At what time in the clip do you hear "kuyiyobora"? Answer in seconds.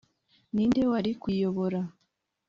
1.21-1.79